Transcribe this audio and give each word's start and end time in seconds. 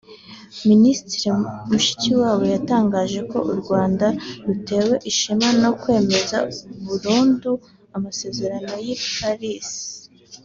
Minisitiri 0.69 1.27
Mushikiwabo 1.69 2.43
yatangaje 2.53 3.19
ko 3.31 3.37
u 3.51 3.53
Rwanda 3.61 4.07
rutewe 4.45 4.95
ishema 5.11 5.49
no 5.61 5.71
kwemeza 5.81 6.37
burundu 6.85 7.51
Amasezerano 7.97 8.73
y’i 8.87 8.97
Paris 9.15 9.67